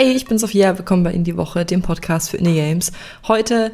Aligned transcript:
Hey, 0.00 0.12
ich 0.12 0.26
bin 0.26 0.38
Sophia, 0.38 0.78
willkommen 0.78 1.02
bei 1.02 1.12
Indie 1.12 1.36
Woche, 1.36 1.64
dem 1.64 1.82
Podcast 1.82 2.30
für 2.30 2.36
Indie 2.36 2.54
Games. 2.54 2.92
Heute, 3.26 3.72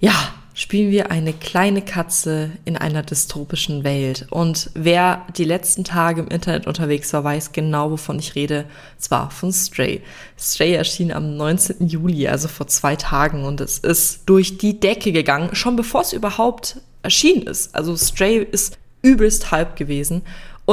ja, 0.00 0.12
spielen 0.52 0.90
wir 0.90 1.10
eine 1.10 1.32
kleine 1.32 1.80
Katze 1.80 2.50
in 2.66 2.76
einer 2.76 3.02
dystopischen 3.02 3.82
Welt. 3.82 4.26
Und 4.28 4.68
wer 4.74 5.24
die 5.34 5.44
letzten 5.44 5.82
Tage 5.82 6.20
im 6.20 6.28
Internet 6.28 6.66
unterwegs 6.66 7.14
war, 7.14 7.24
weiß 7.24 7.52
genau, 7.52 7.90
wovon 7.90 8.18
ich 8.18 8.34
rede. 8.34 8.66
Zwar 8.98 9.30
von 9.30 9.50
Stray. 9.50 10.02
Stray 10.38 10.74
erschien 10.74 11.10
am 11.10 11.38
19. 11.38 11.86
Juli, 11.88 12.28
also 12.28 12.48
vor 12.48 12.66
zwei 12.66 12.94
Tagen, 12.94 13.46
und 13.46 13.62
es 13.62 13.78
ist 13.78 14.24
durch 14.26 14.58
die 14.58 14.78
Decke 14.78 15.10
gegangen, 15.10 15.54
schon 15.54 15.76
bevor 15.76 16.02
es 16.02 16.12
überhaupt 16.12 16.82
erschienen 17.02 17.46
ist. 17.46 17.74
Also 17.74 17.96
Stray 17.96 18.42
ist 18.42 18.76
übelst 19.00 19.50
hype 19.50 19.76
gewesen. 19.76 20.20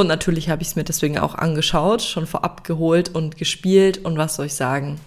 Und 0.00 0.06
natürlich 0.06 0.48
habe 0.48 0.62
ich 0.62 0.68
es 0.68 0.76
mir 0.76 0.84
deswegen 0.84 1.18
auch 1.18 1.34
angeschaut, 1.34 2.00
schon 2.00 2.26
vorab 2.26 2.64
geholt 2.64 3.14
und 3.14 3.36
gespielt. 3.36 4.02
Und 4.02 4.16
was 4.16 4.36
soll 4.36 4.46
ich 4.46 4.54
sagen? 4.54 4.98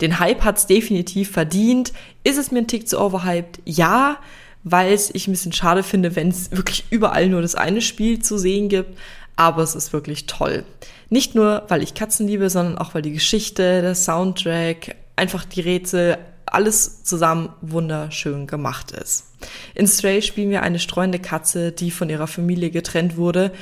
Den 0.00 0.18
Hype 0.18 0.42
hat 0.42 0.58
es 0.58 0.66
definitiv 0.66 1.30
verdient. 1.30 1.92
Ist 2.24 2.36
es 2.36 2.50
mir 2.50 2.58
ein 2.58 2.66
Tick 2.66 2.88
zu 2.88 3.00
overhyped? 3.00 3.60
Ja, 3.64 4.16
weil 4.64 4.92
es 4.92 5.14
ich 5.14 5.28
ein 5.28 5.30
bisschen 5.30 5.52
schade 5.52 5.84
finde, 5.84 6.16
wenn 6.16 6.30
es 6.30 6.50
wirklich 6.50 6.84
überall 6.90 7.28
nur 7.28 7.42
das 7.42 7.54
eine 7.54 7.80
Spiel 7.80 8.22
zu 8.22 8.36
sehen 8.36 8.68
gibt. 8.68 8.98
Aber 9.36 9.62
es 9.62 9.76
ist 9.76 9.92
wirklich 9.92 10.26
toll. 10.26 10.64
Nicht 11.10 11.36
nur, 11.36 11.62
weil 11.68 11.84
ich 11.84 11.94
Katzen 11.94 12.26
liebe, 12.26 12.50
sondern 12.50 12.76
auch, 12.76 12.92
weil 12.92 13.02
die 13.02 13.12
Geschichte, 13.12 13.82
der 13.82 13.94
Soundtrack, 13.94 14.96
einfach 15.14 15.44
die 15.44 15.60
Rätsel, 15.60 16.18
alles 16.46 17.04
zusammen 17.04 17.50
wunderschön 17.60 18.48
gemacht 18.48 18.90
ist. 18.90 19.26
In 19.74 19.86
Stray 19.86 20.22
spielen 20.22 20.50
wir 20.50 20.62
eine 20.62 20.78
streuende 20.80 21.18
Katze, 21.20 21.70
die 21.70 21.90
von 21.90 22.10
ihrer 22.10 22.26
Familie 22.26 22.70
getrennt 22.70 23.16
wurde 23.16 23.52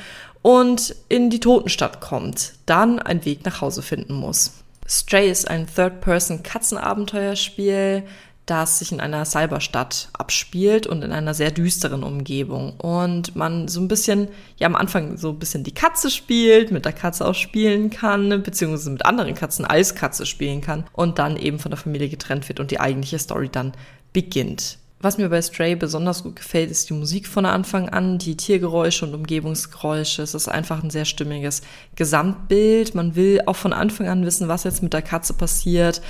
und 0.43 0.95
in 1.09 1.31
die 1.31 1.39
Totenstadt 1.39 2.01
kommt, 2.01 2.53
dann 2.67 2.99
einen 2.99 3.25
Weg 3.25 3.43
nach 3.45 3.61
Hause 3.61 3.81
finden 3.81 4.13
muss. 4.13 4.51
Stray 4.87 5.31
ist 5.31 5.49
ein 5.49 5.65
Third-Person-Katzenabenteuerspiel, 5.73 8.03
das 8.45 8.79
sich 8.79 8.91
in 8.91 8.99
einer 8.99 9.23
Cyberstadt 9.23 10.09
abspielt 10.11 10.85
und 10.85 11.01
in 11.01 11.13
einer 11.13 11.33
sehr 11.33 11.51
düsteren 11.51 12.03
Umgebung. 12.03 12.73
Und 12.77 13.37
man 13.37 13.69
so 13.69 13.79
ein 13.79 13.87
bisschen, 13.87 14.27
ja 14.57 14.67
am 14.67 14.75
Anfang 14.75 15.15
so 15.15 15.29
ein 15.29 15.39
bisschen 15.39 15.63
die 15.63 15.73
Katze 15.73 16.11
spielt, 16.11 16.71
mit 16.71 16.83
der 16.83 16.91
Katze 16.91 17.25
auch 17.25 17.35
spielen 17.35 17.89
kann, 17.89 18.43
beziehungsweise 18.43 18.91
mit 18.91 19.05
anderen 19.05 19.35
Katzen 19.35 19.63
als 19.63 19.95
Katze 19.95 20.25
spielen 20.25 20.59
kann 20.59 20.83
und 20.91 21.19
dann 21.19 21.37
eben 21.37 21.57
von 21.57 21.71
der 21.71 21.79
Familie 21.79 22.09
getrennt 22.09 22.49
wird 22.49 22.59
und 22.59 22.71
die 22.71 22.81
eigentliche 22.81 23.19
Story 23.19 23.47
dann 23.49 23.71
beginnt. 24.11 24.77
Was 25.03 25.17
mir 25.17 25.27
bei 25.27 25.41
Stray 25.41 25.75
besonders 25.75 26.23
gut 26.23 26.37
gefällt, 26.37 26.71
ist 26.71 26.89
die 26.89 26.93
Musik 26.93 27.27
von 27.27 27.45
Anfang 27.45 27.89
an, 27.89 28.19
die 28.19 28.37
Tiergeräusche 28.37 29.05
und 29.05 29.13
Umgebungsgeräusche. 29.13 30.21
Es 30.21 30.33
ist 30.33 30.47
einfach 30.47 30.81
ein 30.81 30.91
sehr 30.91 31.03
stimmiges 31.03 31.61
Gesamtbild. 31.97 32.95
Man 32.95 33.13
will 33.17 33.41
auch 33.45 33.57
von 33.57 33.73
Anfang 33.73 34.07
an 34.07 34.25
wissen, 34.25 34.47
was 34.47 34.63
jetzt 34.63 34.81
mit 34.81 34.93
der 34.93 35.01
Katze 35.01 35.33
passiert. 35.33 36.01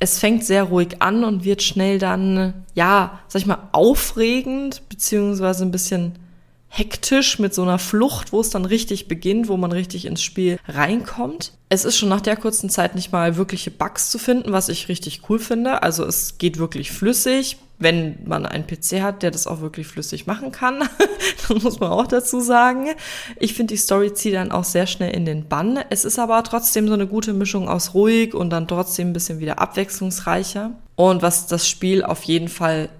Es 0.00 0.18
fängt 0.18 0.44
sehr 0.44 0.64
ruhig 0.64 1.00
an 1.00 1.22
und 1.22 1.44
wird 1.44 1.62
schnell 1.62 2.00
dann, 2.00 2.64
ja, 2.74 3.20
sag 3.28 3.42
ich 3.42 3.46
mal, 3.46 3.68
aufregend, 3.70 4.82
beziehungsweise 4.88 5.64
ein 5.64 5.70
bisschen 5.70 6.18
hektisch 6.70 7.38
mit 7.38 7.52
so 7.52 7.62
einer 7.62 7.78
Flucht, 7.78 8.32
wo 8.32 8.40
es 8.40 8.48
dann 8.48 8.64
richtig 8.64 9.08
beginnt, 9.08 9.48
wo 9.48 9.56
man 9.56 9.72
richtig 9.72 10.06
ins 10.06 10.22
Spiel 10.22 10.58
reinkommt. 10.66 11.52
Es 11.68 11.84
ist 11.84 11.98
schon 11.98 12.08
nach 12.08 12.20
der 12.20 12.36
kurzen 12.36 12.70
Zeit 12.70 12.94
nicht 12.94 13.12
mal 13.12 13.36
wirkliche 13.36 13.70
Bugs 13.70 14.10
zu 14.10 14.18
finden, 14.18 14.52
was 14.52 14.68
ich 14.68 14.88
richtig 14.88 15.22
cool 15.28 15.38
finde. 15.38 15.82
Also 15.82 16.04
es 16.04 16.38
geht 16.38 16.58
wirklich 16.58 16.90
flüssig 16.90 17.58
wenn 17.80 18.18
man 18.26 18.46
einen 18.46 18.66
PC 18.66 19.00
hat, 19.00 19.22
der 19.22 19.30
das 19.30 19.46
auch 19.46 19.62
wirklich 19.62 19.86
flüssig 19.86 20.26
machen 20.26 20.52
kann. 20.52 20.80
das 21.48 21.62
muss 21.62 21.80
man 21.80 21.90
auch 21.90 22.06
dazu 22.06 22.40
sagen. 22.40 22.88
Ich 23.38 23.54
finde, 23.54 23.74
die 23.74 23.78
Story 23.78 24.12
zieht 24.12 24.34
dann 24.34 24.52
auch 24.52 24.64
sehr 24.64 24.86
schnell 24.86 25.12
in 25.14 25.24
den 25.24 25.48
Bann. 25.48 25.80
Es 25.88 26.04
ist 26.04 26.18
aber 26.18 26.44
trotzdem 26.44 26.86
so 26.86 26.94
eine 26.94 27.06
gute 27.06 27.32
Mischung 27.32 27.68
aus 27.68 27.94
ruhig 27.94 28.34
und 28.34 28.50
dann 28.50 28.68
trotzdem 28.68 29.08
ein 29.08 29.12
bisschen 29.14 29.40
wieder 29.40 29.58
abwechslungsreicher. 29.58 30.72
Und 30.94 31.22
was 31.22 31.46
das 31.46 31.66
Spiel 31.66 32.04
auf 32.04 32.22
jeden 32.24 32.48
Fall 32.48 32.90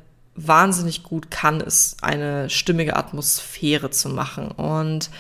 wahnsinnig 0.47 1.03
gut 1.03 1.31
kann, 1.31 1.61
ist 1.61 2.03
eine 2.03 2.51
stimmige 2.51 2.97
Atmosphäre 2.97 3.91
zu 3.91 4.09
machen. 4.09 4.51
Und 4.51 5.11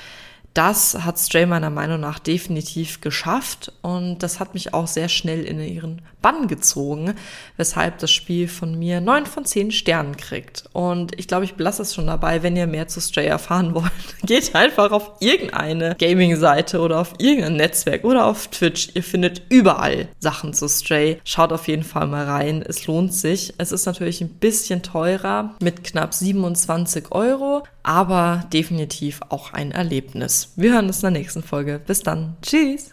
das 0.54 0.94
hat 1.04 1.18
Stray 1.18 1.46
meiner 1.46 1.70
Meinung 1.70 2.00
nach 2.00 2.18
definitiv 2.18 3.00
geschafft 3.00 3.72
und 3.82 4.18
das 4.18 4.40
hat 4.40 4.54
mich 4.54 4.74
auch 4.74 4.88
sehr 4.88 5.08
schnell 5.08 5.44
in 5.44 5.60
ihren 5.60 6.02
Bann 6.22 6.48
gezogen, 6.48 7.14
weshalb 7.56 7.98
das 7.98 8.10
Spiel 8.10 8.48
von 8.48 8.78
mir 8.78 9.00
neun 9.00 9.26
von 9.26 9.44
zehn 9.44 9.70
Sternen 9.70 10.16
kriegt. 10.16 10.64
Und 10.72 11.18
ich 11.18 11.28
glaube, 11.28 11.44
ich 11.44 11.54
belasse 11.54 11.82
es 11.82 11.94
schon 11.94 12.06
dabei, 12.06 12.42
wenn 12.42 12.56
ihr 12.56 12.66
mehr 12.66 12.88
zu 12.88 13.00
Stray 13.00 13.26
erfahren 13.26 13.74
wollt. 13.74 13.90
Geht 14.24 14.54
einfach 14.54 14.90
auf 14.90 15.12
irgendeine 15.20 15.94
Gaming-Seite 15.98 16.80
oder 16.80 17.00
auf 17.00 17.14
irgendein 17.18 17.56
Netzwerk 17.56 18.04
oder 18.04 18.26
auf 18.26 18.48
Twitch. 18.48 18.88
Ihr 18.94 19.02
findet 19.02 19.42
überall 19.48 20.08
Sachen 20.18 20.52
zu 20.52 20.68
Stray. 20.68 21.20
Schaut 21.24 21.52
auf 21.52 21.68
jeden 21.68 21.84
Fall 21.84 22.06
mal 22.06 22.24
rein. 22.26 22.62
Es 22.66 22.86
lohnt 22.86 23.14
sich. 23.14 23.54
Es 23.58 23.72
ist 23.72 23.86
natürlich 23.86 24.20
ein 24.20 24.30
bisschen 24.30 24.82
teurer 24.82 25.54
mit 25.62 25.84
knapp 25.84 26.12
27 26.12 27.12
Euro, 27.12 27.62
aber 27.82 28.44
definitiv 28.52 29.20
auch 29.28 29.52
ein 29.52 29.72
Erlebnis. 29.72 30.52
Wir 30.56 30.72
hören 30.72 30.86
uns 30.86 31.02
in 31.02 31.12
der 31.12 31.20
nächsten 31.20 31.42
Folge. 31.42 31.80
Bis 31.84 32.00
dann. 32.00 32.36
Tschüss. 32.42 32.88